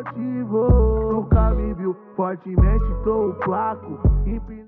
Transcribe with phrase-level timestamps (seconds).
[0.00, 1.12] motivo.
[1.12, 3.98] Nunca me viu fortemente, tô o placo.
[4.26, 4.64] Empin...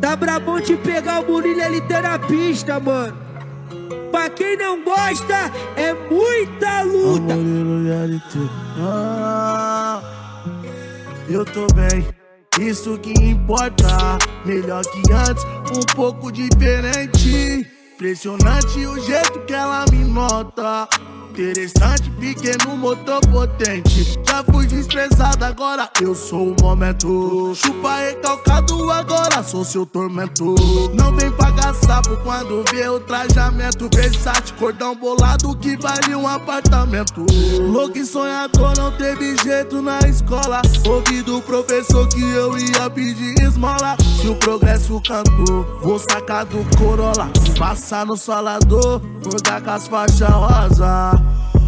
[0.00, 3.16] Tá brabão de pegar o Murilo, ele tá na pista, mano.
[4.10, 7.34] Pra quem não gosta, é muita luta.
[8.78, 10.02] Ah,
[11.28, 12.06] eu tô bem,
[12.60, 14.18] isso que importa.
[14.44, 15.44] Melhor que antes,
[15.76, 17.70] um pouco diferente.
[17.94, 20.88] Impressionante o jeito que ela me nota.
[21.34, 24.16] Interessante, pequeno motor potente.
[24.24, 27.52] Já fui desprezado, agora eu sou o momento.
[27.56, 30.54] Chupa recalcado, agora sou seu tormento.
[30.94, 33.90] Não vem pagar sapo quando vê o trajamento.
[33.92, 37.26] Versátil, cordão bolado que vale um apartamento.
[37.60, 40.62] Louco e sonhador, não teve jeito na escola.
[40.86, 43.96] Ouvi do professor que eu ia pedir esmola.
[44.20, 47.28] Se o progresso cantou, vou sacar do Corolla.
[47.58, 51.23] Passar no solador, mudar com as faixas rosa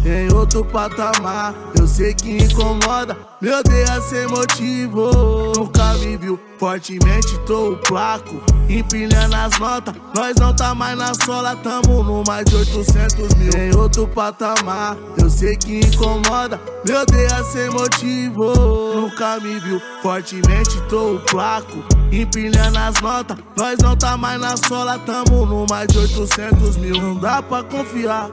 [0.07, 1.53] em outro patamar.
[1.77, 5.11] Eu sei que incomoda, meu Deus, sem motivo.
[5.55, 9.93] Nunca me viu fortemente, tô o placo, empilhando as notas.
[10.15, 13.51] Nós não tá mais na sola, tamo no mais de 800 mil.
[13.55, 18.53] Em outro patamar, eu sei que incomoda, meu Deus, sem motivo.
[18.95, 23.37] Nunca me viu fortemente, tô o placo, empilhando as notas.
[23.55, 27.01] Nós não tá mais na sola, tamo no mais de 800 mil.
[27.01, 28.29] Não dá pra confiar.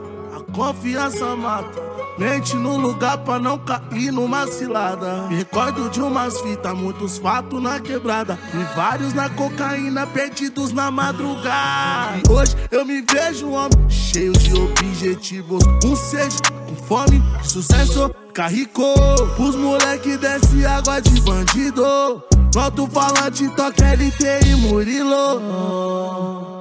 [0.52, 1.82] Confiança mata.
[2.18, 5.26] Mente no lugar pra não cair numa cilada.
[5.28, 8.38] Me recordo de umas fitas, muitos fatos na quebrada.
[8.52, 12.20] E vários na cocaína, perdidos na madrugada.
[12.28, 15.64] E hoje eu me vejo homem cheio de objetivos.
[15.84, 16.38] Um seja
[16.68, 18.94] com fome, sucesso, carrico.
[19.38, 22.22] Os moleque desce água de bandido.
[22.52, 26.53] Pronto falante, toca LT e Murilo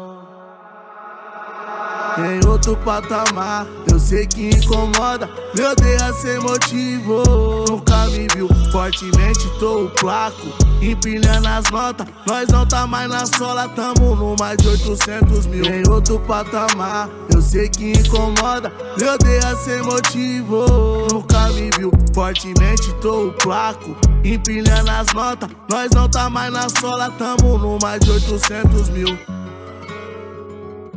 [2.19, 3.66] em outro patamar.
[3.89, 7.23] Eu sei que incomoda, meu Deus, sem motivo.
[7.69, 10.47] Nunca me viu fortemente, tô o placo,
[10.81, 12.08] empilhando as notas.
[12.25, 15.66] Nós não tá mais na sola, tamo no mais de 800 mil.
[15.66, 20.66] Em outro patamar, eu sei que incomoda, meu Deus, sem motivo.
[21.12, 25.50] Nunca me viu fortemente, tô o placo, empilhando as notas.
[25.69, 29.33] Nós não tá mais na sola, tamo no mais de 800 mil.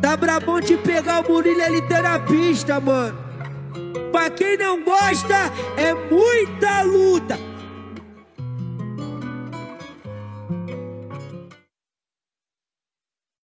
[0.06, 3.18] Tá brabão de pegar o Murilo, ele tá na pista, mano.
[4.12, 5.34] Pra quem não gosta,
[5.76, 7.36] é muita luta.